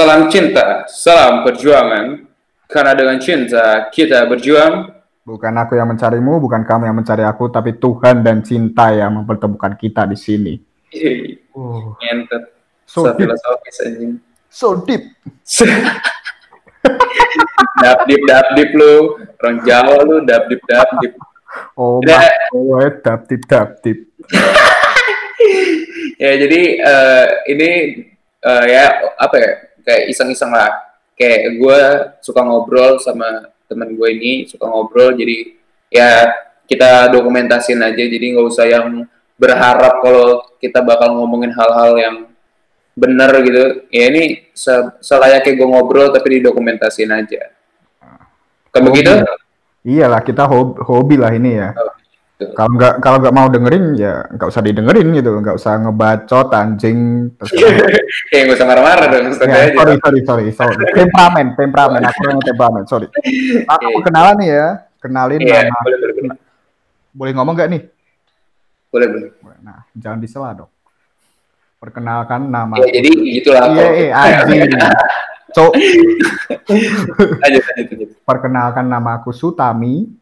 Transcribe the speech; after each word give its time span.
Salam 0.00 0.32
cinta, 0.32 0.88
salam 0.88 1.44
perjuangan. 1.44 2.24
Karena 2.64 2.96
dengan 2.96 3.20
cinta 3.20 3.84
kita 3.92 4.24
berjuang. 4.24 4.88
Bukan 5.28 5.52
aku 5.52 5.76
yang 5.76 5.92
mencarimu, 5.92 6.40
bukan 6.40 6.64
kamu 6.64 6.88
yang 6.88 6.96
mencari 6.96 7.20
aku, 7.20 7.52
tapi 7.52 7.76
Tuhan 7.76 8.24
dan 8.24 8.40
cinta 8.40 8.96
yang 8.96 9.12
mempertemukan 9.20 9.76
kita 9.76 10.08
di 10.08 10.16
sini. 10.16 10.56
Hei, 10.88 11.44
Oh, 11.52 11.92
so 12.88 13.04
So 14.48 14.80
deep, 14.88 15.04
so 15.44 15.68
deep. 15.68 15.84
dap 17.84 18.08
dip 18.08 18.24
dap 18.24 18.56
dip 18.56 18.72
lu. 18.72 19.20
Orang 19.36 19.60
Jawa 19.68 20.00
lu 20.00 20.24
dap 20.24 20.48
dip 20.48 20.64
dap 20.64 20.88
dip. 21.04 21.12
Oh, 21.76 22.00
oh, 22.56 22.88
dap 23.04 23.28
tip 23.28 23.44
dap 23.44 23.84
tip. 23.84 24.08
Ya 26.20 26.36
jadi 26.36 26.60
eh, 26.76 27.26
ini 27.48 27.70
eh, 28.44 28.64
ya 28.68 28.92
apa 29.16 29.36
ya 29.40 29.69
kayak 29.84 30.12
iseng-iseng 30.12 30.52
lah. 30.52 30.70
Kayak 31.18 31.60
gue 31.60 31.80
suka 32.24 32.40
ngobrol 32.40 32.96
sama 33.02 33.52
teman 33.68 33.92
gue 33.94 34.08
ini 34.10 34.32
suka 34.50 34.66
ngobrol 34.66 35.14
jadi 35.14 35.54
ya 35.92 36.10
kita 36.66 37.06
dokumentasin 37.14 37.78
aja 37.78 38.02
jadi 38.02 38.34
nggak 38.34 38.46
usah 38.50 38.66
yang 38.66 39.06
berharap 39.38 40.02
kalau 40.02 40.42
kita 40.58 40.82
bakal 40.82 41.14
ngomongin 41.14 41.54
hal-hal 41.54 41.92
yang 41.94 42.16
bener 42.98 43.30
gitu 43.46 43.86
ya 43.94 44.10
ini 44.10 44.50
se- 44.56 44.90
selayaknya 44.98 45.54
gue 45.54 45.68
ngobrol 45.70 46.10
tapi 46.10 46.42
didokumentasin 46.42 47.14
aja 47.14 47.54
kan 48.74 48.82
begitu 48.82 49.12
Iyalah 49.80 50.20
kita 50.20 50.44
hobi, 50.44 50.76
hobi 50.84 51.16
lah 51.16 51.32
ini 51.32 51.56
ya. 51.56 51.72
Betul. 51.72 51.88
Kalau 52.40 52.70
nggak 52.72 52.94
kalau 53.04 53.16
nggak 53.20 53.34
mau 53.36 53.46
dengerin 53.52 53.92
ya 54.00 54.24
nggak 54.32 54.48
usah 54.48 54.64
didengerin 54.64 55.12
gitu, 55.12 55.28
nggak 55.44 55.60
usah 55.60 55.76
ngebacot 55.76 56.48
anjing. 56.56 57.28
Terus 57.36 57.50
kayak 58.32 58.42
nggak 58.48 58.56
usah 58.56 58.66
marah-marah 58.68 59.06
dong 59.12 59.24
ya, 59.28 59.32
sorry 59.76 59.94
sorry 60.00 60.20
sorry 60.24 60.44
sorry. 60.56 60.74
Temperamen 60.96 61.52
temperamen 61.52 62.00
aku 62.00 62.18
orangnya 62.24 62.44
temperamen 62.48 62.82
sorry. 62.88 63.06
Aku 63.76 63.84
Oke. 63.84 63.92
mau 63.92 64.00
kenalan 64.00 64.34
nih 64.40 64.48
ya, 64.56 64.66
kenalin 64.98 65.40
iya 65.44 65.60
nama. 65.68 65.80
boleh 65.84 65.98
boleh 66.00 66.14
boleh 66.16 66.36
Boleh 67.10 67.32
ngomong 67.36 67.54
nggak 67.58 67.70
nih? 67.70 67.82
boleh 68.90 69.06
boleh 69.06 69.28
Nah 69.60 69.84
jangan 69.92 70.18
disela 70.18 70.56
dong. 70.56 70.70
Perkenalkan 71.76 72.48
nama. 72.48 72.76
ya 72.80 72.88
jadi 72.88 73.08
gitulah 73.40 73.68
Iya, 73.68 73.88
iya, 73.92 74.10
anjing. 74.48 74.70
Cok, 75.50 75.72
lanjut 77.42 77.62
lanjut 77.66 77.86
lanjut 77.90 78.08
perkenalkan 78.22 78.86
nama 78.86 79.18
aku 79.18 79.34
Sutami. 79.34 80.19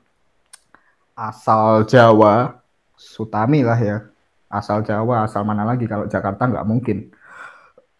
Asal 1.19 1.83
Jawa. 1.91 2.63
Sutami 2.95 3.67
lah 3.67 3.75
ya. 3.75 4.07
Asal 4.47 4.87
Jawa, 4.87 5.27
asal 5.27 5.43
mana 5.43 5.67
lagi 5.67 5.91
kalau 5.91 6.07
Jakarta 6.07 6.47
nggak 6.47 6.63
mungkin. 6.63 7.11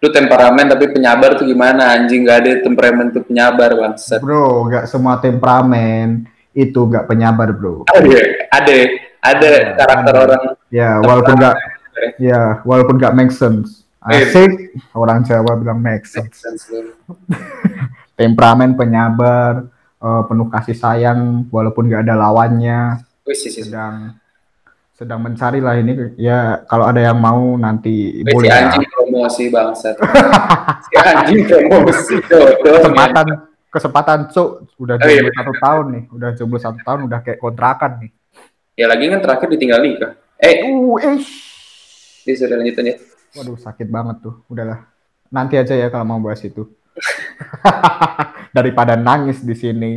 Lu 0.00 0.08
temperamen 0.08 0.64
tapi 0.64 0.88
penyabar 0.88 1.36
tuh 1.36 1.44
gimana 1.44 1.92
anjing 1.92 2.24
gak 2.24 2.40
ada 2.40 2.50
temperamen 2.64 3.12
tuh 3.12 3.20
penyabar 3.20 3.76
bangsa. 3.76 4.16
bro 4.16 4.64
nggak 4.64 4.88
semua 4.88 5.20
temperamen 5.20 6.24
itu 6.50 6.80
nggak 6.80 7.04
penyabar 7.04 7.52
bro 7.52 7.84
Ada, 7.92 8.16
ada, 8.50 8.76
ada 9.20 9.50
Ada, 9.50 9.50
karakter 9.76 10.14
ada. 10.14 10.20
orang 10.24 10.42
ya 10.68 10.90
walaupun 10.98 11.34
nggak 11.36 11.56
ya 12.16 12.42
walaupun 12.64 12.94
nggak 12.96 13.14
make 13.14 13.30
sense 13.30 13.84
Eh. 14.00 14.24
asik 14.24 14.72
orang 14.96 15.20
Jawa 15.20 15.60
bilang 15.60 15.76
make 15.76 16.08
sense 16.08 16.40
sense 16.40 16.64
lu. 16.72 16.96
temperamen 18.16 18.72
penyabar 18.72 19.68
eh, 19.98 20.22
penuh 20.24 20.48
kasih 20.48 20.72
sayang 20.72 21.44
walaupun 21.48 21.84
nggak 21.84 22.08
ada 22.08 22.16
lawannya 22.16 23.04
Wih, 23.22 23.36
sedang 23.36 24.16
sedang 25.00 25.16
mencari 25.24 25.64
lah 25.64 25.80
ini 25.80 26.12
ya 26.20 26.60
kalau 26.68 26.84
ada 26.84 27.00
yang 27.00 27.16
mau 27.16 27.56
nanti 27.56 28.20
Wih, 28.20 28.28
si 28.28 28.32
boleh 28.36 28.48
ya. 28.52 28.56
anjing 28.68 28.84
promosi 28.84 29.42
bangsat. 29.48 29.96
si 30.84 30.92
anjing 30.92 31.40
promosi 31.48 32.14
kesempatan 32.20 33.26
kesempatan 33.72 34.18
cuk 34.28 34.48
udah 34.76 35.00
Oh, 35.00 35.08
iya, 35.08 35.24
jomblo 35.24 35.32
satu 35.32 35.52
tahun 35.56 35.84
nih 35.88 36.02
udah 36.12 36.30
jomblo 36.36 36.58
satu 36.60 36.78
tahun 36.84 37.00
udah 37.08 37.18
kayak 37.24 37.40
kontrakan 37.40 37.92
nih 38.04 38.10
Ya 38.76 38.88
lagi 38.88 39.08
kan 39.08 39.20
terakhir 39.20 39.48
ditinggal 39.52 39.80
nikah. 39.80 40.12
Eh, 40.36 40.64
uh 40.64 40.96
eh 41.00 41.20
dia 42.20 42.34
sudah 42.36 42.60
lanjutin 42.60 42.92
ya. 42.92 42.96
waduh 43.32 43.56
sakit 43.56 43.88
banget 43.88 44.20
tuh 44.20 44.44
udahlah 44.48 44.84
nanti 45.28 45.56
aja 45.56 45.72
ya 45.72 45.88
kalau 45.88 46.04
mau 46.04 46.20
bahas 46.20 46.44
itu 46.44 46.68
daripada 48.56 49.00
nangis 49.00 49.40
di 49.40 49.56
sini 49.56 49.92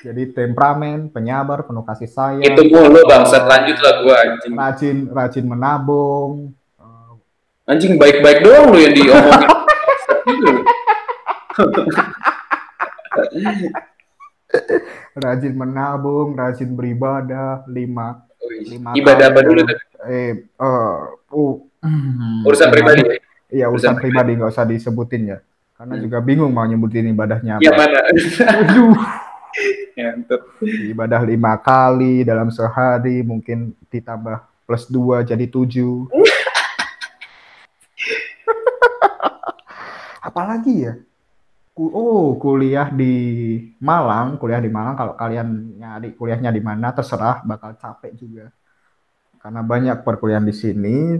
jadi 0.00 0.22
temperamen 0.28 1.08
penyabar 1.08 1.62
penuh 1.62 1.82
kasih 1.82 2.06
sayang 2.06 2.44
Itu 2.44 2.62
mulu 2.66 3.00
bangsat 3.04 3.44
lanjut 3.44 3.78
lah 3.78 3.94
gua 4.00 4.16
anjing. 4.20 4.52
rajin 4.54 4.96
rajin 5.08 5.44
menabung 5.44 6.52
Anjing 7.64 8.00
baik-baik 8.00 8.40
doang 8.40 8.72
lu 8.72 8.80
yang 8.80 8.96
diomongin. 8.96 9.44
Rajin 15.12 15.52
menabung 15.52 16.32
rajin 16.32 16.72
beribadah 16.72 17.66
lima 17.68 18.24
Wih, 18.40 18.64
lima 18.70 18.94
Ibadah 18.94 19.26
apa 19.28 19.40
dulu 19.42 19.60
eh 19.66 19.76
eh, 20.08 20.32
uh, 20.56 22.46
Urusan 22.46 22.70
pribadi 22.70 23.02
ya? 23.02 23.18
iya 23.50 23.66
Urusan 23.66 23.92
urusan 23.92 24.00
pribadi 24.00 24.30
nggak 24.32 24.48
usah 24.48 24.64
disebutin 24.64 25.22
ya 25.28 25.38
karena 25.74 25.94
Hmm. 25.94 26.02
juga 26.02 26.18
bingung 26.18 26.50
mau 26.50 26.64
nyebutin 26.64 27.06
ibadahnya 27.06 27.60
Yang 27.60 27.70
apa 27.70 27.82
mana? 27.84 28.00
Aduh. 28.50 28.94
Ibadah 30.88 31.22
lima 31.22 31.58
kali 31.58 32.22
dalam 32.22 32.50
sehari 32.50 33.22
mungkin 33.22 33.74
ditambah 33.90 34.38
plus 34.64 34.86
dua 34.86 35.24
jadi 35.24 35.46
tujuh. 35.46 36.06
Apalagi 40.22 40.74
ya? 40.84 40.94
Oh 41.78 42.34
kuliah 42.34 42.90
di 42.90 43.14
Malang 43.78 44.34
kuliah 44.36 44.58
di 44.58 44.66
Malang. 44.66 44.98
Kalau 44.98 45.14
kalian 45.14 45.78
nyari 45.78 46.10
kuliahnya 46.14 46.50
di 46.50 46.58
mana 46.62 46.90
terserah 46.90 47.42
bakal 47.46 47.78
capek 47.78 48.12
juga. 48.18 48.50
Karena 49.38 49.62
banyak 49.62 50.02
perkuliahan 50.02 50.42
di 50.42 50.54
sini. 50.54 51.18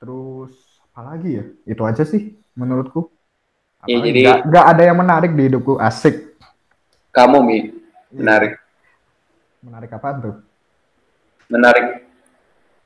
Terus 0.00 0.52
apalagi 0.90 1.30
ya? 1.30 1.44
Itu 1.68 1.84
aja 1.84 2.02
sih 2.08 2.32
menurutku. 2.56 3.12
Ya, 3.84 3.94
Apalagi 4.00 4.08
jadi- 4.10 4.22
nggak 4.24 4.38
nggak 4.48 4.66
ada 4.66 4.82
yang 4.82 4.98
menarik 4.98 5.32
di 5.36 5.42
hidupku. 5.46 5.76
Asik. 5.78 6.16
Kamu 7.08 7.40
Mi, 7.42 7.72
menarik. 8.10 8.52
menarik 9.58 9.90
apa 9.90 10.08
tuh 10.18 10.34
Menarik. 11.48 11.86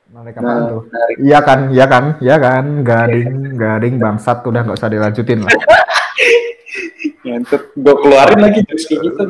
menarik 0.09 0.35
apa 0.37 0.53
tuh 0.69 0.81
Menarik. 0.87 1.17
Iya 1.19 1.39
kan, 1.41 1.61
iya 1.71 1.87
kan, 1.87 2.05
iya 2.21 2.37
kan, 2.37 2.65
garing, 2.81 3.33
garing 3.57 3.95
bangsat 3.97 4.39
udah 4.43 4.61
nggak 4.63 4.79
usah 4.79 4.91
dilanjutin 4.93 5.41
lah. 5.43 5.53
Ngentot. 7.23 7.63
Gue 7.79 7.95
keluarin 8.03 8.41
lagi 8.43 8.61
terus 8.67 8.85
kayak 8.87 9.03
gitu. 9.07 9.23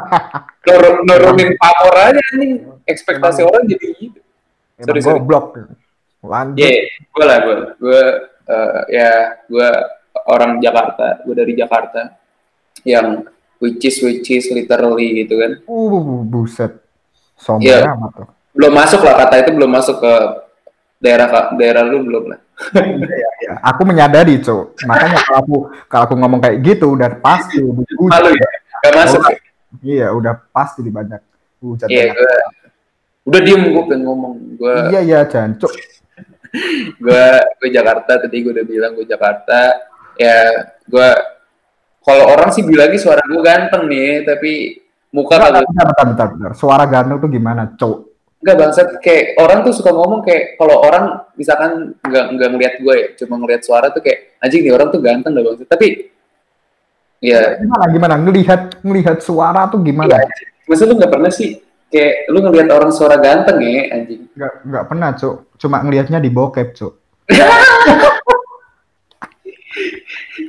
Nur- 0.66 1.00
nurunin 1.06 1.54
pamor 1.56 1.94
aja 1.94 2.22
nih. 2.38 2.62
Ekspektasi 2.84 3.42
Emang- 3.42 3.50
orang 3.54 3.62
jadi 3.70 3.86
gitu. 3.96 4.18
Emang 4.82 4.86
Sorry, 4.98 5.00
goblok. 5.22 5.44
Lanjut. 6.24 6.58
Iya, 6.58 6.74
gue 6.90 7.24
lah 7.24 7.38
gue. 7.44 7.56
Gue 7.78 8.02
uh, 8.50 8.80
ya 8.90 9.10
gue 9.46 9.68
orang 10.26 10.58
Jakarta 10.58 11.22
gue 11.22 11.34
dari 11.36 11.52
Jakarta 11.54 12.18
yang 12.82 13.22
which 13.58 13.82
is 13.84 13.96
which 14.00 14.28
is 14.30 14.46
literally 14.50 15.24
gitu 15.24 15.38
kan. 15.38 15.52
Uh 15.64 16.22
buset. 16.24 16.80
Sombong 17.34 17.66
Iya. 17.66 17.92
amat 17.94 18.10
tuh. 18.14 18.28
Belum 18.54 18.72
masuk 18.72 19.02
lah 19.02 19.14
kata 19.18 19.42
itu 19.42 19.50
belum 19.50 19.70
masuk 19.70 19.98
ke 19.98 20.12
daerah 21.02 21.26
daerah 21.58 21.82
lu 21.84 22.06
belum 22.06 22.24
lah. 22.32 22.40
Ya, 23.42 23.58
aku 23.66 23.82
menyadari 23.82 24.38
cok 24.38 24.86
makanya 24.86 25.18
kalau 25.26 25.38
aku 25.42 25.56
kalau 25.90 26.04
aku 26.06 26.14
ngomong 26.14 26.38
kayak 26.38 26.62
gitu 26.62 26.94
udah 26.94 27.18
pasti 27.18 27.58
malu 27.98 28.30
ya? 28.30 28.48
Gak 28.86 28.94
masuk. 28.94 29.20
Oh, 29.20 29.34
iya 29.82 30.06
udah 30.14 30.38
pasti 30.54 30.86
di 30.86 30.94
banyak 30.94 31.18
hujat 31.58 31.90
iya 31.90 32.14
banyak. 32.14 32.14
gue 32.14 32.34
udah 33.26 33.40
diem 33.42 33.62
gue 33.74 33.84
pengen 33.90 34.00
ngomong. 34.06 34.34
Gue 34.54 34.74
iya 34.94 35.00
iya 35.02 35.20
jancuk 35.26 35.74
gue 37.02 37.24
gue 37.58 37.68
Jakarta 37.74 38.22
tadi 38.22 38.36
gue 38.38 38.52
udah 38.54 38.66
bilang 38.66 38.94
gue 38.94 39.06
Jakarta. 39.06 39.74
Ya 40.14 40.38
gue 40.86 41.08
kalau 42.04 42.24
orang 42.28 42.52
sih 42.52 42.62
bilangnya 42.62 43.00
suara 43.00 43.24
gue 43.24 43.42
ganteng 43.42 43.88
nih 43.88 44.22
tapi 44.28 44.52
muka 45.10 45.40
kagak. 45.40 45.64
bentar, 45.64 45.86
bentar, 45.88 46.06
bentar, 46.06 46.26
bentar. 46.36 46.52
suara 46.52 46.84
ganteng 46.84 47.18
tuh 47.18 47.30
gimana 47.32 47.74
cok 47.74 47.98
Enggak 48.44 48.60
bangsat. 48.60 48.88
Kayak 49.00 49.40
orang 49.40 49.64
tuh 49.64 49.72
suka 49.72 49.88
ngomong 49.88 50.20
kayak 50.20 50.60
kalau 50.60 50.84
orang 50.84 51.16
misalkan 51.32 51.96
nggak 52.04 52.24
nggak 52.36 52.48
ngeliat 52.52 52.74
gue 52.76 52.92
ya 52.92 53.06
cuma 53.24 53.40
ngeliat 53.40 53.64
suara 53.64 53.88
tuh 53.88 54.04
kayak 54.04 54.36
anjing 54.36 54.68
nih 54.68 54.72
orang 54.76 54.92
tuh 54.92 55.00
ganteng 55.00 55.32
dah 55.32 55.40
bangsat. 55.40 55.64
Tapi 55.64 56.12
ya. 57.24 57.56
Gimana 57.56 57.84
gimana? 57.88 58.14
Ngelihat 58.20 58.84
ngelihat 58.84 59.24
suara 59.24 59.64
tuh 59.72 59.80
gimana? 59.80 60.20
Iya 60.20 60.52
maksud 60.68 60.84
lu 60.88 60.94
nggak 60.96 61.12
pernah 61.12 61.32
sih 61.32 61.60
kayak 61.92 62.28
lu 62.32 62.38
ngeliat 62.40 62.68
orang 62.72 62.92
suara 62.92 63.16
ganteng 63.20 63.58
ya 63.64 63.96
anjing? 63.96 64.20
Nggak 64.36 64.52
nggak 64.68 64.84
pernah 64.92 65.08
cok 65.16 65.34
cuma 65.60 65.76
ngelihatnya 65.80 66.18
di 66.20 66.30
bokep 66.32 66.68
cok 66.76 66.92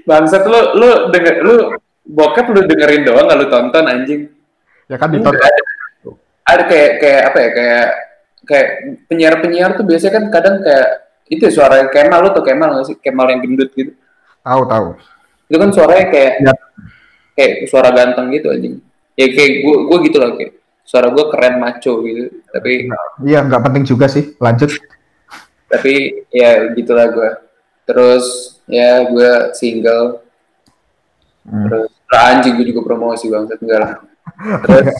bangsat 0.05 0.43
lu 0.45 0.59
lu 0.77 0.89
denger 1.11 1.35
lu 1.41 1.55
bokep 2.05 2.45
lu 2.53 2.61
dengerin 2.69 3.03
doang 3.03 3.25
nggak 3.25 3.39
lu 3.41 3.47
tonton 3.49 3.85
anjing? 3.89 4.21
Ya 4.85 4.95
kan 5.01 5.09
ditonton. 5.09 5.41
Ada, 5.41 5.61
ada 6.45 6.63
kayak 6.69 6.91
kayak 7.01 7.21
apa 7.33 7.37
ya 7.41 7.49
kayak 7.51 7.85
kayak 8.45 8.67
penyiar 9.09 9.33
penyiar 9.41 9.69
tuh 9.73 9.83
biasanya 9.83 10.13
kan 10.21 10.23
kadang 10.29 10.55
kayak 10.61 10.87
itu 11.25 11.41
ya 11.49 11.51
suara 11.51 11.89
Kemal 11.89 12.21
lu 12.21 12.29
tuh 12.37 12.45
Kemal 12.45 12.69
nggak 12.77 12.85
sih? 12.85 12.97
Kemal 13.01 13.25
yang 13.33 13.41
gendut 13.41 13.73
gitu. 13.73 13.97
Tahu 14.45 14.61
tahu. 14.69 14.87
Itu 15.49 15.57
kan 15.57 15.69
suaranya 15.73 16.05
kayak 16.13 16.33
Ya. 16.41 16.53
kayak 17.35 17.53
suara 17.67 17.89
ganteng 17.91 18.29
gitu 18.31 18.47
anjing. 18.53 18.79
Ya 19.17 19.25
kayak 19.33 19.51
gue 19.65 19.75
gue 19.89 19.97
gitu 20.07 20.17
lah 20.21 20.29
kayak 20.37 20.53
suara 20.85 21.09
gue 21.09 21.25
keren 21.33 21.57
maco 21.57 21.93
gitu. 22.05 22.23
Tapi 22.53 22.71
iya 23.25 23.41
nggak 23.41 23.61
penting 23.65 23.83
juga 23.89 24.05
sih 24.05 24.37
lanjut. 24.37 24.69
Tapi 25.65 26.23
ya 26.29 26.69
gitulah 26.77 27.09
gue 27.09 27.29
terus 27.89 28.54
ya 28.69 29.05
gue 29.09 29.31
single. 29.57 30.21
Hmm. 31.45 31.69
terus 31.69 31.93
ah, 32.09 32.33
anjing 32.33 32.57
gue 32.57 32.73
juga 32.73 32.81
promosi 32.81 33.29
banget 33.29 33.61
enggak 33.61 33.79
lah. 33.81 33.93
Terus 34.65 34.97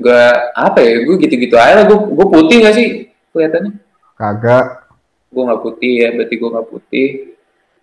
gue 0.00 0.24
apa 0.56 0.78
ya 0.80 0.94
gue 1.04 1.16
gitu-gitu 1.20 1.56
aja 1.56 1.82
lah. 1.82 1.84
Gue 1.84 1.98
gue 2.08 2.26
putih 2.28 2.56
gak 2.64 2.74
sih 2.76 2.88
kelihatannya? 3.32 3.72
Kagak. 4.16 4.88
Gue 5.28 5.42
nggak 5.44 5.60
putih 5.60 5.92
ya 6.00 6.08
berarti 6.16 6.34
gue 6.40 6.48
nggak 6.48 6.68
putih. 6.72 7.08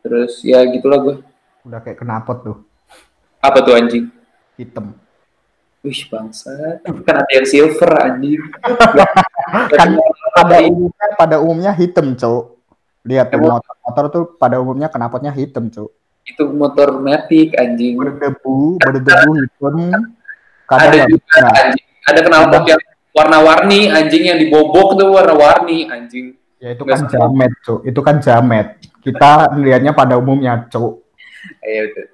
Terus 0.01 0.41
ya 0.41 0.65
gitulah 0.65 0.99
gue 1.01 1.15
udah 1.65 1.79
kayak 1.81 2.01
kenapot 2.01 2.37
tuh. 2.41 2.57
Apa 3.41 3.61
tuh 3.61 3.77
anjing? 3.77 4.09
Hitam. 4.57 4.97
Wih 5.85 6.01
bangsa 6.09 6.81
kan 6.81 7.21
ada 7.21 7.29
yang 7.29 7.45
silver 7.45 7.91
anjing. 8.01 8.41
Kan 9.45 9.93
pada 10.33 10.57
umumnya 10.65 11.07
pada 11.13 11.35
umumnya 11.37 11.71
hitam 11.77 12.17
cok 12.17 12.54
lihat 13.05 13.31
tuh 13.31 13.37
Emang- 13.39 13.61
motor. 13.61 13.73
motor 13.85 14.05
tuh 14.11 14.23
pada 14.35 14.57
umumnya 14.57 14.89
kenapotnya 14.89 15.29
hitam 15.31 15.69
cok 15.69 15.89
itu 16.25 16.43
motor 16.49 16.97
matic 17.05 17.53
anjing. 17.53 18.01
Berdebu 18.01 18.81
berdebu 18.81 19.29
hitam. 19.45 19.75
Ada 20.65 20.85
nggak 20.89 21.07
juga 21.13 21.21
bisa. 21.21 21.47
anjing. 21.53 21.85
Ada 22.05 22.19
knalpot 22.25 22.63
yang 22.65 22.81
warna-warni 23.13 23.79
anjing 23.93 24.23
yang 24.33 24.37
dibobok 24.41 24.97
tuh 24.97 25.13
warna-warni 25.13 25.85
anjing. 25.85 26.33
Ya 26.57 26.73
itu 26.73 26.81
Nggak 26.81 26.97
kan 26.97 27.13
jamet 27.13 27.51
cok 27.61 27.79
itu 27.85 27.99
kan 28.01 28.15
jamet. 28.17 28.67
Kita 29.05 29.53
melihatnya 29.53 29.93
pada 29.93 30.17
umumnya 30.17 30.65
cok 30.65 30.93
Iya 31.61 31.81
betul. 31.93 32.07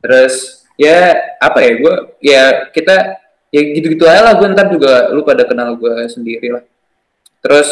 Terus 0.00 0.34
ya 0.80 1.12
apa 1.36 1.58
ya 1.60 1.72
gue 1.76 1.94
ya 2.24 2.42
kita 2.72 3.20
ya 3.52 3.60
gitu-gitu 3.76 4.08
aja 4.08 4.32
lah. 4.32 4.34
Gue 4.40 4.48
ntar 4.48 4.72
juga 4.72 5.12
lu 5.12 5.20
pada 5.28 5.44
kenal 5.44 5.76
gue 5.76 6.08
sendiri 6.08 6.56
lah. 6.56 6.64
Terus 7.44 7.68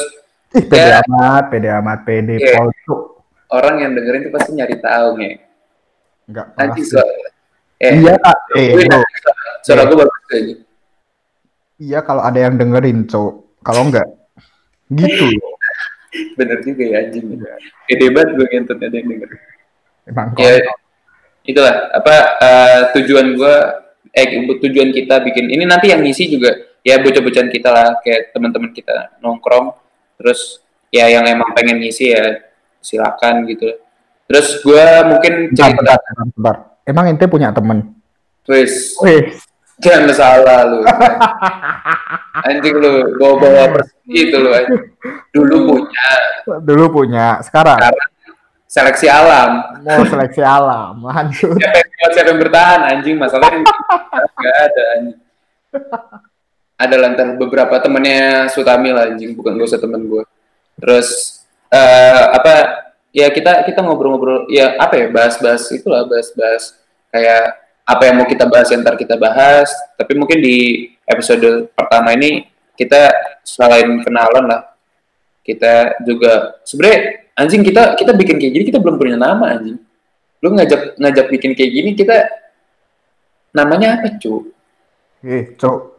ih 0.55 0.65
pede 0.65 0.89
Ya. 0.89 1.03
amat 1.03 1.45
pede 1.49 1.69
amat 1.73 1.99
pede 2.03 2.35
Iya. 2.37 2.55
pol 2.55 2.69
cok 2.85 3.01
orang 3.51 3.77
yang 3.79 3.93
dengerin 3.93 4.21
tuh 4.23 4.33
pasti 4.33 4.51
nyari 4.53 4.77
tahu 4.79 5.09
nih. 5.17 5.35
nggak 6.25 6.47
Nanti 6.57 6.81
suara 6.83 7.13
eh 7.77 7.93
iya 7.97 8.15
Kak. 8.17 8.39
eh 8.55 8.67
gue 8.73 8.85
bro 8.85 9.01
suara 9.61 9.81
Iya. 9.81 9.89
gue 9.89 9.97
bagus 9.99 10.23
aja. 10.31 10.55
iya 11.77 11.99
kalau 12.01 12.23
ada 12.23 12.39
yang 12.39 12.55
dengerin 12.55 13.05
cok 13.05 13.33
kalau 13.61 13.83
enggak 13.85 14.07
gitu 14.91 15.27
Bener 16.39 16.63
juga 16.63 16.83
ya 16.87 17.03
anjing. 17.03 17.27
Iya. 17.35 17.59
Gede 17.91 18.07
banget 18.09 18.29
gue 18.33 18.47
ngentut 18.47 18.79
ada 18.79 18.95
yang 18.95 19.09
denger. 19.11 19.31
emang 20.07 20.31
Ya 20.39 20.63
itulah 21.43 21.75
apa 21.91 22.15
eh, 22.39 22.81
tujuan 22.95 23.35
gue 23.35 23.55
eh 24.15 24.27
tujuan 24.63 24.89
kita 24.91 25.19
bikin 25.21 25.51
ini 25.51 25.67
nanti 25.67 25.91
yang 25.91 26.01
ngisi 26.01 26.31
juga 26.31 26.55
ya 26.81 27.03
bocah-bocahan 27.03 27.51
kita 27.51 27.67
lah 27.69 27.99
kayak 27.99 28.31
teman-teman 28.31 28.71
kita 28.71 29.19
nongkrong 29.19 29.75
terus 30.19 30.63
ya 30.93 31.11
yang 31.11 31.27
emang 31.27 31.51
pengen 31.55 31.83
ngisi 31.83 32.15
ya 32.15 32.41
silakan 32.79 33.47
gitu. 33.51 33.75
Terus 34.25 34.61
gue 34.65 34.87
mungkin 35.05 35.33
cerita 35.53 35.77
bentar, 35.77 35.99
bentar, 36.01 36.27
bentar. 36.33 36.57
emang 36.89 37.05
ente 37.13 37.27
punya 37.29 37.53
temen? 37.53 37.93
Wis. 38.49 38.97
Wih, 39.01 39.37
jangan 39.81 40.13
salah 40.17 40.61
lu. 40.65 40.81
Anjing 42.49 42.77
lu 42.77 42.93
bawa-bawa 43.21 43.79
persegi 43.79 44.21
itu 44.29 44.37
lu 44.37 44.51
anjing. 44.53 44.85
dulu 45.33 45.57
punya. 45.71 46.09
Dulu 46.61 46.85
punya 46.93 47.27
sekarang? 47.41 47.79
Sekarang 47.79 48.09
seleksi 48.69 49.07
alam. 49.07 49.51
Mau 49.87 50.05
seleksi 50.09 50.43
alam 50.43 50.99
lanjut. 50.99 51.57
Siapa 51.57 51.79
yang, 51.79 52.11
siapa 52.11 52.29
yang 52.35 52.41
bertahan 52.43 52.81
anjing? 52.91 53.17
Masalahnya 53.17 53.63
nggak 54.35 54.57
ada 54.67 54.83
anjing 54.99 55.19
ada 56.75 56.97
lantar 56.99 57.39
beberapa 57.39 57.79
temennya 57.79 58.51
Sutami 58.51 58.91
lah 58.91 59.11
anjing. 59.11 59.35
Bukan 59.35 59.55
gak 59.59 59.69
usah 59.71 59.83
temen 59.83 60.05
gue 60.07 60.25
terus 60.75 61.39
eh 61.71 62.25
apa 62.35 62.55
ya 63.15 63.31
kita 63.31 63.63
kita 63.63 63.79
ngobrol-ngobrol 63.79 64.51
ya 64.51 64.75
apa 64.75 64.99
ya 64.99 65.07
bahas-bahas 65.11 65.71
itulah 65.71 66.03
bahas-bahas. 66.07 66.75
Kayak 67.15 67.63
apa 67.85 68.03
yang 68.11 68.17
mau 68.19 68.27
kita 68.27 68.45
bahas 68.49 68.69
yang 68.75 68.83
ntar 68.83 68.99
kita 68.99 69.15
bahas. 69.15 69.71
Tapi 69.95 70.13
mungkin 70.19 70.43
di 70.43 70.91
episode 71.07 71.71
pertama 71.79 72.11
ini 72.17 72.51
kita 72.75 73.13
selain 73.47 74.03
kenalan 74.03 74.51
lah 74.51 74.63
kita 75.45 76.01
juga 76.03 76.59
sebenarnya 76.65 77.29
anjing 77.37 77.63
kita 77.63 77.95
kita 77.95 78.17
bikin 78.17 78.41
kayak 78.41 78.53
gini 78.57 78.65
kita 78.67 78.81
belum 78.81 78.97
punya 78.99 79.15
nama 79.21 79.55
anjing. 79.55 79.79
Lu 80.43 80.51
ngajak 80.53 80.99
ngajak 80.99 81.27
bikin 81.31 81.53
kayak 81.55 81.71
gini 81.71 81.91
kita 81.95 82.17
namanya 83.55 84.03
apa 84.03 84.19
cu 84.19 84.51
Eh, 85.25 85.57
cok. 85.57 85.94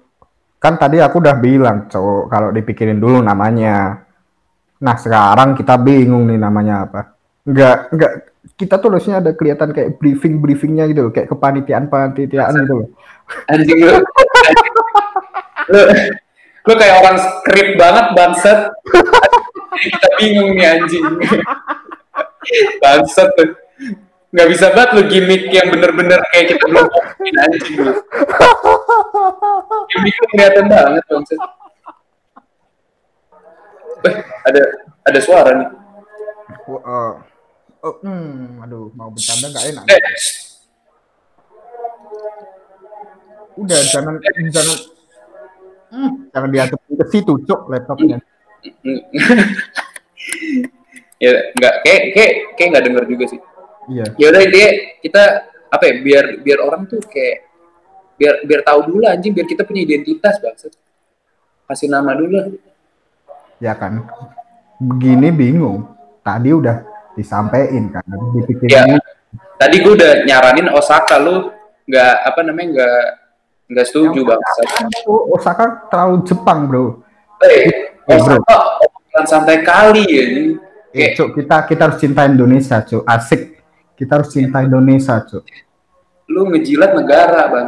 Kan 0.66 0.82
tadi 0.82 0.98
aku 0.98 1.22
udah 1.22 1.38
bilang, 1.38 1.86
cok, 1.86 2.26
kalau 2.26 2.50
dipikirin 2.50 2.98
dulu 2.98 3.22
namanya. 3.22 4.02
Nah, 4.82 4.98
sekarang 4.98 5.54
kita 5.54 5.78
bingung 5.78 6.26
nih 6.26 6.42
namanya 6.42 6.90
apa. 6.90 7.14
Enggak, 7.46 7.94
enggak. 7.94 8.34
Kita 8.58 8.82
tulisnya 8.82 9.22
ada 9.22 9.38
kelihatan 9.38 9.70
kayak 9.70 10.02
briefing-briefingnya 10.02 10.90
gitu 10.90 11.06
loh, 11.06 11.14
kayak 11.14 11.30
kepanitiaan-panitiaan 11.30 12.54
gitu 12.66 12.74
loh. 12.82 12.90
anjing 13.54 13.80
lu 13.82 14.02
lu 16.66 16.74
kayak 16.78 16.96
orang 17.02 17.18
skrip 17.22 17.70
banget 17.78 18.06
Jadi 19.76 19.88
kita 19.92 20.08
bingung 20.18 20.52
nih 20.58 20.66
anjing 20.66 21.06
bangsat 22.82 23.30
tuh 23.38 23.50
nggak 24.36 24.48
bisa 24.52 24.66
banget 24.76 24.90
lu 25.00 25.04
gimmick 25.08 25.48
yang 25.48 25.72
bener-bener 25.72 26.20
kayak 26.36 26.52
kita 26.52 26.66
belum 26.68 26.86
ngomongin 26.92 27.36
anjing 27.40 27.76
lu 27.80 27.94
gimmick 29.96 30.16
lu 30.20 30.26
kelihatan 30.36 30.66
banget 30.68 31.04
bangsat 31.08 31.40
eh 34.06 34.16
ada 34.46 34.62
ada 35.06 35.20
suara 35.22 35.52
nih. 35.54 35.70
Eh, 36.66 37.14
oh, 37.86 37.96
hmm, 38.02 38.62
aduh, 38.66 38.90
mau 38.98 39.10
bercanda 39.14 39.54
nggak? 39.54 39.66
Enak. 39.70 39.84
eh. 39.90 40.02
Udah, 43.56 43.80
jangan, 43.88 44.20
jangan, 44.52 44.78
hmm, 45.96 46.12
jangan 46.34 46.50
diadep 46.52 46.80
ke 46.92 47.06
situ, 47.08 47.34
cok, 47.48 47.62
laptopnya. 47.72 48.18
ya 51.16 51.32
nggak 51.56 51.74
kayak 51.86 52.02
kayak 52.12 52.32
kayak 52.60 52.70
nggak 52.76 52.86
denger 52.92 53.04
juga 53.08 53.26
sih 53.30 53.40
Iya. 53.86 54.06
ya 54.18 54.26
udah 54.30 54.42
intinya 54.42 54.70
kita 55.00 55.24
apa 55.70 55.84
ya 55.86 55.94
biar 56.02 56.26
biar 56.42 56.60
orang 56.60 56.86
tuh 56.86 57.02
kayak 57.06 57.46
biar 58.16 58.34
biar 58.44 58.62
tahu 58.64 58.80
dulu 58.88 59.04
anjing 59.06 59.32
biar 59.32 59.46
kita 59.46 59.62
punya 59.62 59.84
identitas 59.84 60.40
bangsa 60.40 60.72
kasih 61.66 61.88
nama 61.88 62.16
dulu 62.16 62.56
ya 63.58 63.74
kan 63.74 64.02
begini 64.78 65.30
bingung 65.30 65.86
tadi 66.20 66.50
udah 66.50 66.82
disampaikan 67.14 67.92
kan 67.92 68.04
dipikirin 68.34 68.72
Ya. 68.72 68.84
Tadi 69.56 69.80
gue 69.80 69.94
udah 69.96 70.28
nyaranin 70.28 70.68
Osaka 70.68 71.16
lu 71.16 71.48
nggak 71.86 72.14
apa 72.24 72.40
namanya 72.44 72.68
nggak 72.76 73.04
nggak 73.72 73.86
setuju 73.88 74.20
bang. 74.22 74.40
Oh, 75.08 75.32
Osaka 75.32 75.88
terlalu 75.88 76.28
Jepang 76.28 76.68
bro 76.68 77.00
Eh, 77.40 77.72
Eh, 78.04 78.20
bro. 78.20 78.36
Osaka 78.36 78.56
bukan 78.84 79.24
santai 79.26 79.64
kali 79.64 80.04
ya. 80.04 80.24
ini. 80.26 80.46
Eh, 80.92 81.12
Cuk, 81.14 81.36
kita 81.36 81.64
kita 81.64 81.82
harus 81.88 82.00
cinta 82.00 82.24
Indonesia 82.24 82.80
Cuk 82.80 83.04
asik 83.04 83.56
kita 83.96 84.12
harus 84.22 84.30
cinta 84.32 84.62
Indonesia 84.62 85.18
Cuk 85.24 85.44
lu 86.26 86.50
ngejilat 86.50 86.92
negara 86.98 87.42
bang. 87.54 87.68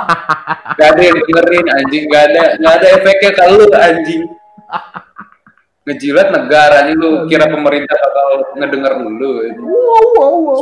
gak 0.80 0.88
ada 0.96 1.02
yang 1.04 1.18
dengerin 1.28 1.66
anjing, 1.76 2.04
gak 2.08 2.22
ada 2.32 2.42
gak 2.56 2.74
ada 2.80 2.86
efeknya 2.96 3.30
ke 3.36 3.44
lu 3.52 3.64
anjing. 3.72 4.22
Ngejilat 5.86 6.28
negara 6.34 6.88
nih 6.88 6.94
lu 6.98 7.28
kira 7.30 7.46
pemerintah 7.46 7.94
bakal 7.94 8.28
ngedenger 8.58 8.92
lu. 9.06 9.30
wow 9.62 10.04
wow 10.18 10.34
wow 10.40 10.60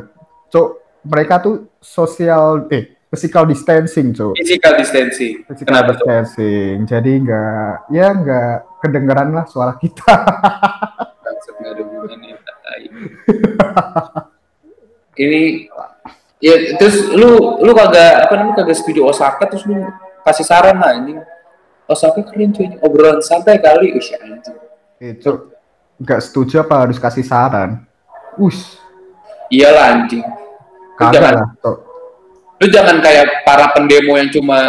Cuk 0.49 0.67
mereka 1.05 1.37
tuh 1.43 1.69
sosial 1.77 2.65
eh 2.73 2.97
physical 3.13 3.45
distancing 3.45 4.09
Cuk 4.15 4.33
physical 4.41 4.73
distancing. 4.79 5.43
physical 5.45 5.69
Kenapa 5.69 5.91
tuh? 5.93 6.07
distancing 6.07 6.87
jadi 6.87 7.11
nggak 7.19 7.71
ya 7.93 8.07
nggak 8.15 8.53
kedengeran 8.81 9.29
lah 9.37 9.45
suara 9.45 9.77
kita 9.77 10.07
ada 11.77 11.85
hubungannya. 11.85 12.35
Ini 15.17 15.41
ya 16.37 16.77
terus 16.77 17.09
lu 17.13 17.61
lu 17.61 17.71
kagak 17.73 18.29
apa 18.29 18.33
namanya 18.37 18.61
kagak 18.61 18.77
setuju 18.77 19.09
Osaka 19.09 19.49
terus 19.49 19.65
lu 19.65 19.81
kasih 20.21 20.45
saran 20.45 20.77
lah 20.77 20.93
ini 20.93 21.17
Osaka 21.89 22.21
keren 22.21 22.53
cuy 22.53 22.77
obrolan 22.81 23.21
santai 23.25 23.57
kali 23.57 23.97
anjing. 23.97 24.57
itu 25.01 25.31
nggak 25.97 26.21
setuju 26.21 26.61
apa 26.61 26.85
harus 26.85 27.01
kasih 27.01 27.25
saran 27.25 27.81
us 28.37 28.77
iyalah 29.49 29.97
anjing 29.97 30.25
kagak 30.93 31.41
lah. 31.41 31.49
Lu 32.57 32.65
jangan 32.73 32.97
kayak 32.99 33.45
para 33.45 33.69
pendemo 33.73 34.17
yang 34.17 34.29
cuma 34.33 34.65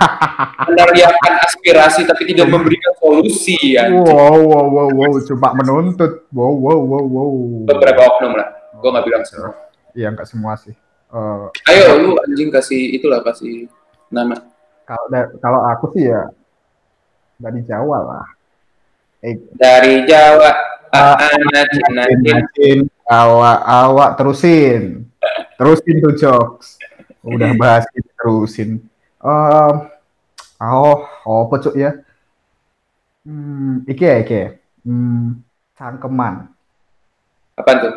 meneriakkan 0.70 1.34
aspirasi 1.46 2.02
tapi 2.02 2.26
tidak 2.26 2.50
memberikan 2.50 2.90
solusi 2.98 3.78
ya. 3.78 3.86
Wow 3.90 4.38
wow 4.42 4.66
wow 4.66 4.88
wow 4.90 5.12
cuma 5.22 5.48
menuntut. 5.54 6.26
Wow 6.34 6.54
wow 6.58 6.80
wow 6.82 7.04
wow. 7.06 7.30
Beberapa 7.70 8.00
oknum 8.10 8.34
lah? 8.34 8.48
Gua 8.80 8.90
nggak 8.96 9.06
bilang 9.06 9.24
semua 9.26 9.52
Iya 9.94 10.08
nggak 10.14 10.28
semua 10.28 10.52
sih. 10.58 10.74
Eh, 11.10 11.46
ayo 11.74 11.86
lu 11.98 12.10
anjing 12.22 12.50
kasih 12.50 12.98
itulah 12.98 13.22
kasih 13.22 13.70
nama. 14.10 14.38
Kalau 14.86 15.06
kalau 15.38 15.60
aku 15.70 15.94
sih 15.94 16.10
ya 16.10 16.30
dari 17.38 17.62
Jawa 17.62 17.98
lah. 18.02 18.26
Eh, 19.20 19.36
dari 19.54 20.02
Jawa 20.06 20.70
Ah, 20.90 21.14
anak 21.14 21.70
Najin, 21.94 22.90
awak 23.06 23.62
awak 23.62 24.10
terusin, 24.18 25.06
terusin 25.54 26.02
tuh 26.02 26.18
jokes. 26.18 26.79
Udah 27.24 27.52
bahas 27.56 27.84
terusin. 28.16 28.80
Eh, 29.20 29.72
oh, 30.60 30.98
oh 31.28 31.44
pecuk 31.52 31.76
ya. 31.76 31.96
Hmm, 33.24 33.84
iki 33.84 34.04
ya 34.04 34.16
iki. 34.24 34.36
ya. 34.36 34.48
Hmm, 34.80 35.44
cangkeman, 35.76 36.48
apa 37.56 37.72
tuh 37.80 37.94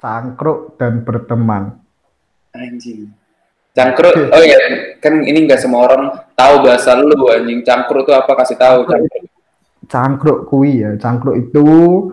cangkruk 0.00 0.76
dan 0.80 1.04
berteman. 1.04 1.80
anjing 2.56 3.12
cangkruk 3.76 4.32
oh 4.32 4.42
ya 4.42 4.56
kan 5.04 5.20
ini 5.20 5.44
nggak 5.44 5.60
semua 5.60 5.84
orang 5.84 6.04
tahu 6.32 6.64
bahasa 6.64 6.96
lu 6.96 7.28
anjing 7.28 7.60
cangkruk 7.60 8.08
tuh 8.08 8.16
apa 8.16 8.32
kasih 8.40 8.56
tahu 8.56 8.88
cangkruk 8.88 9.28
Cangkruk 9.88 10.44
kui 10.52 10.84
ya, 10.84 11.00
cangkruk 11.00 11.48
itu 11.48 11.64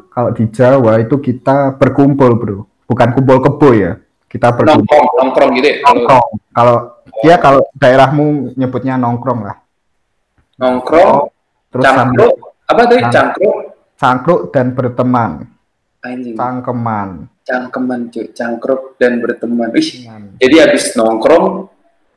kalau 0.08 0.32
di 0.32 0.48
Jawa 0.48 0.96
itu 1.04 1.20
kita 1.20 1.76
berkumpul 1.76 2.32
bro, 2.40 2.58
bukan 2.88 3.10
kumpul 3.12 3.44
kebo 3.44 3.76
ya. 3.76 4.00
Kita 4.36 4.52
berkumpul 4.52 4.84
nongkrong 4.84 5.06
nongkrong 5.16 5.50
gitu 5.56 5.68
ya? 5.72 5.76
Kalau 5.80 5.96
nongkrong. 5.96 6.28
Kalau 6.52 6.76
ya 7.24 7.36
kalau 7.40 7.62
daerahmu 7.80 8.52
nyebutnya 8.60 9.00
nongkrong 9.00 9.40
lah. 9.48 9.58
nongkrong 10.60 11.32
Terus 11.72 11.84
cangkruk 11.88 12.34
apa 12.68 12.82
tadi? 12.84 13.02
Cang- 13.08 13.14
cangkruk? 13.16 13.56
cangkruk 13.96 14.42
dan 14.52 14.76
berteman, 14.76 15.32
anjing. 16.04 16.36
Cangkeman. 16.36 17.32
cangkeman 17.46 18.00
cuy. 18.12 18.26
Cangkruk 18.36 19.00
dan 19.00 19.24
berteman. 19.24 19.72
Nah, 19.72 20.36
jadi 20.36 20.56
habis 20.68 20.92
nongkrong 21.00 21.72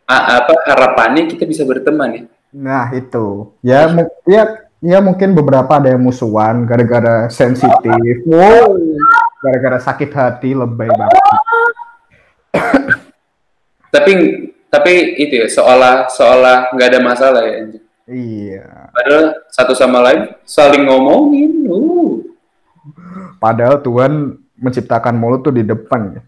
apa 0.08 0.52
harapannya 0.66 1.30
kita 1.30 1.46
bisa 1.46 1.62
berteman 1.62 2.08
ya? 2.10 2.22
Nah 2.48 2.88
itu, 2.96 3.52
ya, 3.60 3.92
ya, 4.25 4.42
ya 4.80 4.98
mungkin 5.04 5.37
beberapa 5.37 5.68
ada 5.68 5.92
yang 5.92 6.00
musuhan 6.00 6.64
gara-gara 6.64 7.28
sensitif, 7.28 8.25
wow, 8.25 8.72
gara-gara 9.44 9.78
sakit 9.84 10.10
hati 10.16 10.56
lebay 10.56 10.88
banget. 10.88 11.20
Tapi 13.88 14.12
tapi 14.68 14.92
itu 15.16 15.35
ya 15.40 15.49
seolah 15.49 16.12
seolah 16.12 16.73
nggak 16.76 16.88
ada 16.92 17.00
masalah 17.00 17.42
ya 17.45 17.54
anjing. 17.64 17.85
Iya, 18.09 18.88
padahal 18.88 19.25
satu 19.52 19.76
sama 19.76 20.00
lain 20.00 20.33
saling 20.49 20.88
ngomongin 20.88 21.68
uh. 21.68 22.25
padahal 23.37 23.85
Tuhan 23.85 24.33
menciptakan 24.57 25.12
mulut 25.12 25.45
tuh 25.45 25.52
di 25.52 25.61
depan. 25.61 26.16
ya. 26.16 26.23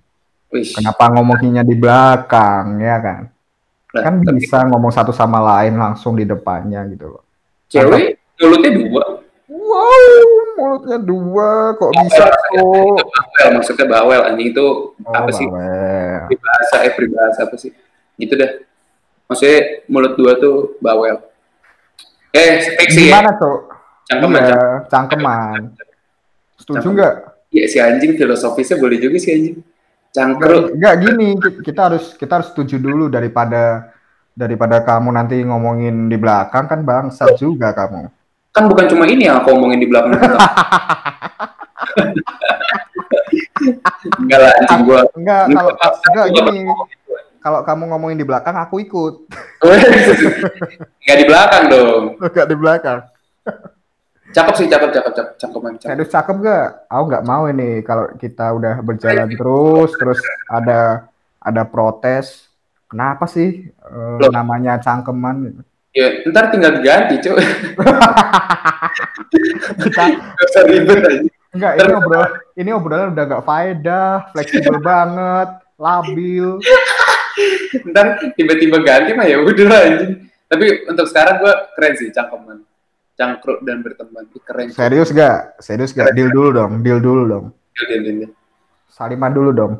Wih, 0.50 0.67
Kenapa 0.67 1.09
ngomonginnya 1.09 1.62
di 1.62 1.79
belakang, 1.79 2.83
ya 2.83 2.99
kan? 2.99 3.23
nah, 3.95 4.02
Kan 4.02 4.14
tapi 4.21 4.43
bisa 4.43 4.67
ngomong 4.67 4.90
satu 4.90 5.14
sama 5.14 5.38
lain 5.40 5.79
langsung 5.79 6.19
di 6.19 6.26
depannya 6.26 6.85
gitu 6.90 7.17
loh. 7.17 7.25
cewek 7.71 8.19
mulutnya 8.37 8.71
dua 8.75 9.05
Wow, 9.70 10.26
mulutnya 10.58 10.98
dua, 10.98 11.78
kok 11.78 11.94
bisa 11.94 12.26
kok? 12.26 12.58
bawel 12.58 13.48
maksudnya 13.54 13.86
bawel 13.86 14.20
anjing 14.26 14.50
itu 14.50 14.66
Oh, 15.06 15.14
apa 15.14 15.30
sih 15.30 15.46
bawel. 15.46 16.26
peribahasa 16.26 16.76
eh 16.82 16.92
peribahasa 16.92 17.40
apa 17.46 17.54
sih 17.54 17.70
gitu 18.16 18.34
dah 18.34 18.50
maksudnya 19.24 19.86
mulut 19.86 20.18
dua 20.18 20.32
tuh 20.36 20.74
bawel 20.78 21.22
eh 22.30 22.74
fiksi 22.76 23.08
ya 23.08 23.22
Gimana, 23.22 23.30
Cok? 23.38 23.58
cangkeman 24.06 24.40
Iya, 24.42 24.62
cangkeman. 24.90 24.90
cangkeman. 24.90 25.60
Setuju 26.58 26.86
nggak? 26.90 27.14
Iya 27.50 27.64
si 27.66 27.78
anjing 27.78 28.12
filosofisnya 28.14 28.76
boleh 28.76 28.98
juga 28.98 29.16
sih 29.18 29.30
anjing 29.32 29.56
cangkruk 30.10 30.74
Nggak 30.74 30.94
gini, 30.98 31.28
ki- 31.38 31.58
kita 31.62 31.80
harus 31.86 32.04
kita 32.14 32.42
harus 32.42 32.50
setuju 32.50 32.76
dulu 32.76 33.06
daripada 33.06 33.94
daripada 34.34 34.82
kamu 34.82 35.08
nanti 35.10 35.38
ngomongin 35.42 36.10
di 36.10 36.18
belakang 36.18 36.66
kan 36.66 36.82
bangsat 36.82 37.38
juga 37.38 37.70
kamu. 37.70 38.10
Kan 38.50 38.64
bukan 38.66 38.87
cuma 38.90 39.04
ini 39.07 39.26
yang 39.26 39.38
aku 39.38 39.54
omongin 39.54 39.78
di 39.78 39.88
belakang 39.88 40.14
enggak 44.21 44.38
lah 44.40 44.52
anjing 44.59 44.80
gua 44.85 45.00
Enggak, 45.14 45.42
kalau 45.50 45.71
Enggak, 46.11 46.26
gini, 46.33 46.50
gitu. 46.64 47.14
kalau 47.40 47.61
kamu 47.64 47.83
ngomongin 47.88 48.19
di 48.21 48.26
belakang 48.26 48.52
aku 48.57 48.80
ikut. 48.80 49.14
Enggak 51.00 51.16
di 51.16 51.25
belakang 51.26 51.62
dong 51.69 52.02
Enggak 52.19 52.47
di 52.49 52.57
belakang. 52.57 53.00
cakep 54.30 54.54
sih 54.54 54.66
cakep 54.71 54.90
cakep 54.95 55.12
cakep 55.12 55.33
cangkeman 55.37 55.73
cakep 55.75 55.90
Serius 55.90 56.11
cakep 56.14 56.37
gak? 56.38 56.66
Aku 56.87 57.02
nggak 57.11 57.26
mau 57.26 57.50
ini 57.50 57.83
kalau 57.83 58.14
kita 58.14 58.54
udah 58.54 58.78
berjalan 58.78 59.26
terus 59.35 59.90
terus 59.99 60.21
ada 60.47 61.11
ada 61.38 61.62
protes. 61.66 62.47
Kenapa 62.87 63.26
sih 63.26 63.71
Loh. 63.90 64.30
namanya 64.30 64.78
cangkeman? 64.78 65.66
Ya 65.90 66.06
ntar 66.30 66.54
tinggal 66.54 66.78
diganti 66.78 67.14
cuy 67.23 67.44
Kita 69.80 70.02
usah 70.42 70.62
ribet 70.66 71.00
aja 71.02 71.20
enggak 71.50 71.73
ini 71.78 71.92
obrol 71.99 72.25
ini 72.54 72.70
obrolan 72.70 73.11
udah 73.14 73.25
gak 73.26 73.44
faedah, 73.47 74.30
fleksibel 74.30 74.78
banget, 74.87 75.49
labil. 75.80 76.62
ntar 77.90 78.23
tiba-tiba 78.38 78.78
ganti 78.87 79.11
mah 79.14 79.26
ya 79.26 79.42
udah 79.42 79.66
anjing 79.70 80.30
tapi 80.50 80.87
untuk 80.87 81.06
sekarang 81.11 81.42
gua 81.42 81.70
keren 81.75 81.94
sih 81.99 82.11
cangkeman 82.11 82.62
cangkruk 83.20 83.61
dan 83.68 83.85
berteman 83.85 84.25
keren. 84.40 84.73
Serius 84.73 85.12
gak? 85.12 85.61
Serius 85.61 85.92
gak? 85.92 86.16
Deal 86.16 86.32
dulu 86.32 86.56
dong, 86.56 86.80
deal 86.80 87.04
dulu 87.04 87.28
dong. 87.28 87.44
Deal, 87.76 87.85
deal, 87.85 88.00
deal, 88.00 88.16
deal. 88.25 88.32
Saliman 88.88 89.32
dulu 89.37 89.50
dong. 89.52 89.73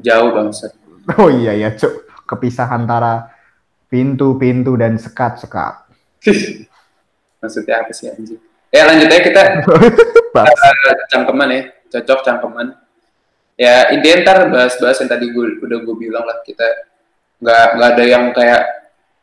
jauh 0.00 0.32
bangsat 0.32 0.72
Oh 1.18 1.28
iya 1.28 1.52
ya, 1.58 1.74
cuk. 1.74 2.06
Kepisah 2.30 2.70
antara 2.70 3.26
pintu-pintu 3.90 4.78
dan 4.78 4.94
sekat-sekat. 4.96 5.90
maksudnya 7.40 7.80
apa 7.80 7.92
sih 7.96 8.12
anjing 8.12 8.36
ya 8.68 8.84
lanjut 8.84 9.08
aja 9.08 9.22
kita 9.24 9.42
Bas. 10.36 10.52
eh, 10.68 10.96
cangkeman 11.08 11.48
ya 11.48 11.62
cocok 11.88 12.20
cangkeman 12.20 12.66
ya 13.56 13.88
intinya 13.96 14.16
ntar 14.22 14.38
bahas-bahas 14.52 15.00
yang 15.00 15.08
tadi 15.08 15.32
gue 15.32 15.56
udah 15.64 15.78
gue 15.80 15.96
bilang 15.96 16.28
lah 16.28 16.44
kita 16.44 16.68
nggak 17.40 17.66
nggak 17.80 17.90
ada 17.96 18.04
yang 18.04 18.24
kayak 18.36 18.62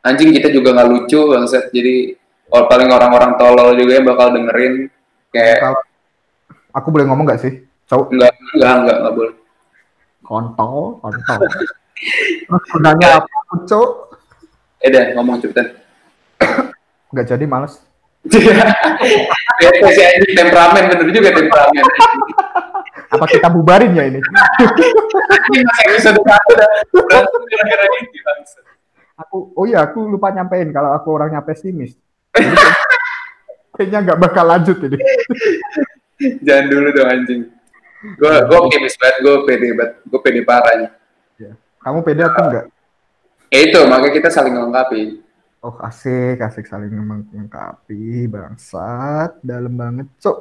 anjing 0.02 0.34
kita 0.34 0.50
juga 0.50 0.74
nggak 0.74 0.88
lucu 0.90 1.20
bangsat 1.30 1.70
jadi 1.70 2.18
oh, 2.50 2.66
paling 2.66 2.90
orang-orang 2.90 3.38
tolol 3.38 3.78
juga 3.78 4.02
yang 4.02 4.06
bakal 4.10 4.34
dengerin 4.34 4.90
kayak 5.30 5.58
Kalau- 5.62 5.86
Aku 6.76 6.94
boleh 6.94 7.08
ngomong 7.08 7.26
gak 7.26 7.42
sih? 7.42 7.64
Cowok 7.90 8.12
enggak 8.12 8.32
enggak 8.54 8.74
enggak 8.84 8.96
enggak 9.02 9.14
boleh 9.16 9.34
kontol, 10.28 11.00
kontol. 11.00 11.40
Gunanya 12.68 13.24
apa, 13.24 13.64
cok? 13.64 14.07
Eh 14.78 14.88
dah 14.90 15.04
ngomong 15.18 15.42
cepetan 15.42 15.74
Nggak 17.08 17.26
jadi 17.34 17.44
males. 17.48 17.80
Bete 19.58 19.88
sih 19.96 20.04
anjing 20.04 20.34
temperamen 20.36 20.82
bener 20.92 21.08
juga 21.08 21.30
temperamen. 21.32 21.84
Apa 23.08 23.24
kita 23.24 23.48
bubarin 23.48 23.96
ya 23.96 24.04
ini? 24.04 24.20
Episode 25.88 26.20
satu 26.20 26.52
dah 26.52 26.68
gara-gara 27.24 27.84
ini. 27.96 28.18
Aku, 29.18 29.50
oh 29.56 29.66
iya, 29.66 29.82
aku 29.82 30.06
lupa 30.06 30.30
nyampein 30.30 30.70
kalau 30.70 30.94
aku 30.94 31.10
orangnya 31.16 31.42
pesimis. 31.42 31.96
Kayaknya 33.74 33.98
nggak 34.12 34.20
bakal 34.20 34.44
lanjut 34.46 34.78
ini. 34.84 34.98
Jangan 36.44 36.64
dulu 36.70 36.88
dong 36.94 37.08
anjing. 37.08 37.42
Gue 38.14 38.30
gue 38.30 38.58
optimis 38.62 38.94
banget, 38.94 39.16
gue 39.26 39.34
pede 39.42 39.68
banget, 39.74 39.92
gue 40.06 40.20
pede 40.22 40.40
parah 40.46 40.74
nih. 40.78 40.90
Ya. 41.40 41.52
Kamu 41.82 42.06
pede 42.06 42.22
aku 42.22 42.40
nggak? 42.46 42.66
Ya 43.48 43.58
itu, 43.64 43.80
makanya 43.88 44.12
kita 44.12 44.28
saling 44.28 44.52
melengkapi. 44.52 45.24
Oh 45.64 45.74
asik, 45.82 46.38
asik 46.38 46.68
saling 46.68 46.92
melengkapi, 46.92 48.28
bangsat, 48.30 49.40
dalam 49.42 49.74
banget, 49.74 50.06
cok. 50.22 50.38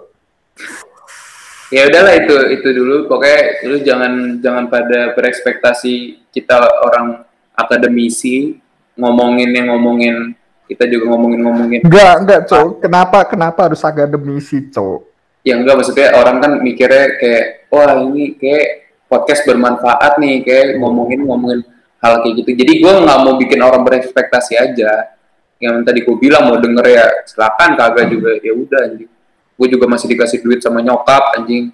Ya 1.68 1.88
udahlah 1.88 2.16
itu 2.16 2.36
itu 2.54 2.70
dulu. 2.72 3.12
Pokoknya 3.12 3.42
lu 3.68 3.78
jangan 3.84 4.14
jangan 4.40 4.72
pada 4.72 5.18
berekspektasi 5.18 6.24
kita 6.32 6.64
orang 6.86 7.28
akademisi 7.58 8.62
ngomongin 8.96 9.52
yang 9.52 9.74
ngomongin 9.76 10.38
kita 10.68 10.88
juga 10.88 11.16
ngomongin 11.16 11.40
ngomongin. 11.44 11.80
Enggak, 11.88 12.14
enggak, 12.24 12.42
cok. 12.48 12.84
Kenapa, 12.84 13.24
kenapa 13.28 13.60
harus 13.72 13.82
akademisi, 13.84 14.68
cok? 14.68 15.00
Ya 15.48 15.56
enggak 15.56 15.80
maksudnya 15.80 16.12
orang 16.12 16.44
kan 16.44 16.52
mikirnya 16.60 17.16
kayak 17.24 17.72
wah 17.72 18.04
ini 18.04 18.36
kayak 18.36 19.00
podcast 19.08 19.48
bermanfaat 19.48 20.20
nih 20.20 20.44
kayak 20.44 20.76
ngomongin 20.84 21.24
ngomongin 21.24 21.64
hal 21.98 22.14
kayak 22.22 22.34
gitu. 22.44 22.50
Jadi 22.54 22.74
gue 22.78 22.92
nggak 23.04 23.20
mau 23.22 23.34
bikin 23.36 23.60
orang 23.60 23.82
berekspektasi 23.82 24.54
aja. 24.56 25.14
Yang 25.58 25.76
tadi 25.84 26.00
gue 26.06 26.16
bilang 26.16 26.54
mau 26.54 26.58
denger 26.62 26.86
ya 26.86 27.06
silakan 27.26 27.74
kagak 27.74 28.14
juga 28.14 28.38
ya 28.38 28.54
udah 28.54 28.82
anjing. 28.86 29.10
Gue 29.58 29.68
juga 29.74 29.90
masih 29.90 30.06
dikasih 30.14 30.46
duit 30.46 30.62
sama 30.62 30.86
nyokap 30.86 31.34
anjing. 31.34 31.74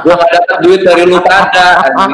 Gue 0.00 0.12
nggak 0.16 0.30
dapat 0.32 0.56
duit 0.64 0.80
dari 0.80 1.02
lu 1.04 1.20
pada 1.20 1.84
anjing. 1.84 2.12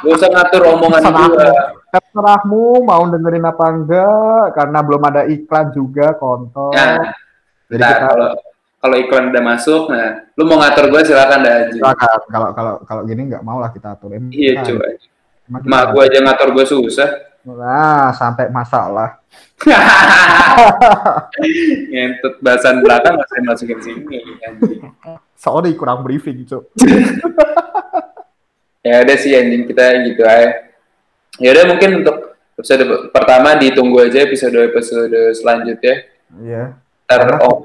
Gue 0.00 0.12
usah 0.14 0.30
ngatur 0.30 0.62
omongan 0.70 1.02
gue. 1.02 1.48
Terserahmu 1.90 2.86
mau 2.86 3.02
dengerin 3.10 3.42
apa 3.42 3.66
enggak 3.66 4.44
karena 4.54 4.78
belum 4.78 5.02
ada 5.02 5.22
iklan 5.26 5.74
juga 5.74 6.14
kontol. 6.14 6.70
Nah, 6.70 7.10
Jadi 7.66 7.82
Ntar 7.82 7.90
kita 7.90 8.06
kalau 8.06 8.28
kalau 8.80 8.96
iklan 8.96 9.24
udah 9.28 9.42
masuk, 9.44 9.82
nah 9.90 10.08
lu 10.32 10.42
mau 10.46 10.62
ngatur 10.62 10.86
gue 10.88 11.00
silakan 11.04 11.38
dah 11.42 11.54
anjing. 11.66 11.82
silakan. 11.82 12.20
kalau 12.30 12.48
kalau 12.54 12.72
kalau 12.86 13.02
gini 13.02 13.26
nggak 13.26 13.42
mau 13.42 13.58
lah 13.58 13.74
kita 13.74 13.98
atur. 13.98 14.14
Emang 14.14 14.30
Iya 14.30 14.62
kita- 14.62 14.66
coba. 14.70 14.84
Kita- 15.58 15.66
Mak 15.66 15.84
gue 15.90 16.02
aja 16.04 16.18
ngatur 16.22 16.48
gue 16.52 16.64
susah. 16.64 17.10
Nah, 17.40 18.12
sampai 18.12 18.46
masalah. 18.48 19.18
Ngentut 21.90 22.34
bahasan 22.38 22.80
belakang 22.80 23.16
masih 23.16 23.40
masukin 23.42 23.78
sini. 23.80 24.16
anjing. 24.40 24.80
Sorry 25.34 25.72
kurang 25.74 26.02
briefing, 26.02 26.44
cok. 26.44 26.64
Ya 28.80 29.04
udah 29.04 29.12
sih 29.12 29.36
anjing 29.36 29.68
kita 29.68 29.92
gitu 30.08 30.24
aja. 30.24 30.72
Ya 31.36 31.52
udah 31.52 31.64
mungkin 31.68 32.00
untuk 32.00 32.32
episode 32.56 32.80
pertama 33.12 33.52
ditunggu 33.54 34.08
aja 34.08 34.24
episode 34.24 34.56
episode 34.56 35.12
selanjutnya. 35.36 36.08
Iya. 36.34 36.80
Ntar 37.04 37.18
Karena- 37.20 37.40
oh 37.44 37.56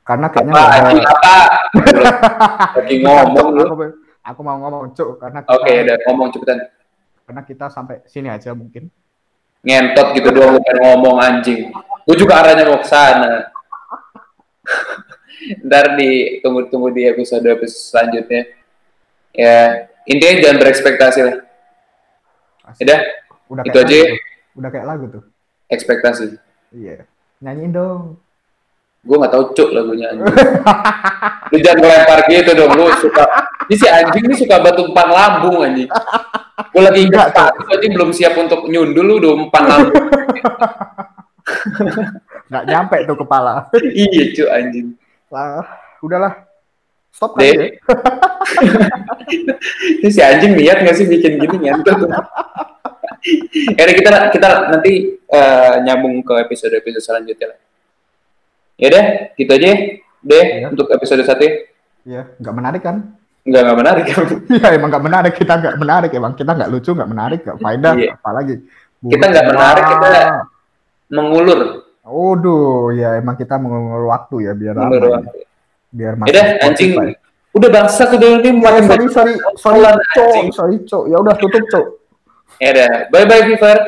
Karena 0.00 0.26
kayaknya 0.28 0.52
apa 0.52 0.64
nggak 0.64 1.04
ada- 1.04 1.12
apa? 1.12 1.36
Lagi 2.80 2.96
ngomong 3.04 3.46
lu. 3.52 3.62
Aku, 3.62 3.74
aku 4.24 4.40
mau 4.40 4.56
ngomong, 4.56 4.92
cok, 4.92 5.08
karena 5.16 5.38
Oke 5.48 5.68
kita, 5.68 5.80
udah 5.84 5.96
ngomong 6.02 6.28
cepetan. 6.32 6.58
Karena 7.24 7.42
kita 7.44 7.66
sampai 7.72 8.04
sini 8.08 8.28
aja 8.28 8.52
mungkin. 8.52 8.88
Ngentot 9.64 10.12
gitu 10.12 10.28
doang 10.28 10.60
bukan 10.60 10.76
ngomong 10.84 11.16
anjing. 11.24 11.72
Gue 12.04 12.16
juga 12.20 12.44
arahnya 12.44 12.68
mau 12.68 12.80
ke 12.80 12.88
sana. 12.88 13.48
Ntar 15.66 15.96
ditunggu-tunggu 15.96 16.92
di 16.92 17.08
episode 17.08 17.44
episode 17.48 17.80
selanjutnya. 17.88 18.44
Ya 19.32 19.88
intinya 20.04 20.40
jangan 20.44 20.58
berekspektasi 20.60 21.20
lah. 21.24 21.36
Asik. 22.68 22.84
Udah 22.84 23.00
Udah 23.48 23.62
itu 23.64 23.78
aja. 23.80 23.88
lagu 23.88 24.04
tuh. 24.04 24.20
Udah 24.54 24.70
kayak 24.70 24.86
lagu 24.86 25.04
tuh. 25.08 25.22
ekspektasi. 25.72 26.24
Iya. 26.76 27.08
Nyanyiin 27.40 27.72
dong. 27.72 28.02
Gue 29.04 29.16
gak 29.20 29.32
tau 29.32 29.52
cuk 29.52 29.68
lagunya 29.72 30.12
anjing. 30.12 30.28
lu 31.52 31.56
jangan 31.60 31.78
ngelempar 31.80 32.20
gitu 32.28 32.50
dong. 32.52 32.72
Lu 32.76 32.84
suka. 33.00 33.24
Ini 33.64 33.74
si 33.80 33.86
anjing 33.88 34.24
ini 34.28 34.36
suka 34.36 34.60
batu 34.60 34.84
umpan 34.90 35.08
lambung 35.08 35.64
anjing. 35.64 35.88
Gue 36.70 36.82
lagi 36.84 37.00
ingat 37.08 37.32
Enggak, 37.32 37.50
satu 37.56 37.62
anjing 37.72 37.92
belum 37.96 38.10
siap 38.12 38.34
untuk 38.36 38.60
nyundul 38.68 39.04
lu 39.04 39.14
udah 39.22 39.32
umpan 39.34 39.64
lambung. 39.64 40.04
Nggak 42.52 42.64
nyampe 42.68 42.96
tuh 43.08 43.16
kepala. 43.24 43.52
iya 43.80 44.22
cuk 44.36 44.48
anjing. 44.52 44.86
Lah, 45.32 45.64
udahlah. 46.04 46.34
Stop 47.14 47.38
ya. 47.38 47.54
Ini 50.02 50.08
si 50.10 50.20
anjing 50.20 50.58
niat 50.58 50.82
gak 50.82 50.96
sih 50.98 51.06
bikin 51.06 51.38
gini 51.38 51.70
ya 51.70 51.78
udah, 51.78 51.94
kita 53.96 54.28
kita 54.34 54.48
nanti 54.68 55.14
eh, 55.16 55.74
nyambung 55.86 56.20
ke 56.26 56.34
episode 56.44 56.74
episode 56.76 57.00
selanjutnya 57.00 57.54
lah. 57.54 57.58
Ya 58.76 58.86
udah, 58.90 59.04
gitu 59.38 59.50
aja 59.54 59.70
deh 60.24 60.44
Iya. 60.58 60.66
untuk 60.74 60.90
episode 60.90 61.22
satu. 61.22 61.46
ya. 61.46 61.52
Iya, 62.04 62.22
nggak 62.36 62.54
menarik 62.54 62.82
kan? 62.84 63.16
Nggak 63.44 63.60
nggak 63.60 63.78
menarik? 63.78 64.04
Iya, 64.56 64.68
emang 64.72 64.88
nggak 64.88 65.04
menarik. 65.04 65.32
Kita 65.36 65.52
nggak 65.54 65.76
menarik. 65.76 66.10
Emang 66.12 66.32
kita 66.32 66.50
nggak 66.52 66.70
lucu, 66.70 66.90
nggak 66.90 67.10
menarik, 67.10 67.40
nggak 67.44 67.58
faedah. 67.58 67.92
Iya. 67.94 68.10
Apalagi. 68.16 68.54
Kita 69.02 69.24
nggak 69.28 69.46
menarik, 69.46 69.84
kita- 69.84 70.48
Mengulur, 71.04 71.60
Waduh, 72.04 72.92
ya 72.92 73.16
emang 73.16 73.36
kita 73.36 73.56
mengulur 73.56 74.08
waktu 74.08 74.44
ya 74.44 74.52
biar 74.52 74.74
mengulur 74.74 75.08
lama. 75.10 75.16
waktu. 75.20 75.40
Biar 75.88 76.12
Ya 76.16 76.24
udah, 76.26 76.44
anjing. 76.64 76.92
Spotify. 76.92 77.08
Udah 77.54 77.68
bangsa 77.70 78.02
udah 78.10 78.30
ini 78.34 78.50
makin 78.50 78.82
sorry, 78.84 79.06
sorry, 79.08 79.32
sorry, 79.54 79.80
cok, 80.10 80.44
sorry, 80.50 80.76
cok. 80.82 81.04
Ya 81.06 81.16
udah 81.22 81.34
tutup, 81.38 81.62
cok. 81.70 81.86
Ya 82.58 82.68
udah, 82.72 82.90
bye 83.08 83.24
bye 83.24 83.44
Viver. 83.46 83.78